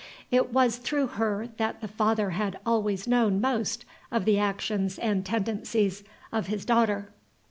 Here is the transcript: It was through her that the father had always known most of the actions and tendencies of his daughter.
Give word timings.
It 0.31 0.51
was 0.51 0.77
through 0.77 1.05
her 1.21 1.49
that 1.57 1.79
the 1.79 1.87
father 1.87 2.31
had 2.31 2.57
always 2.65 3.05
known 3.05 3.39
most 3.39 3.85
of 4.11 4.25
the 4.25 4.39
actions 4.39 4.97
and 4.97 5.23
tendencies 5.23 6.03
of 6.31 6.47
his 6.47 6.65
daughter. 6.65 7.09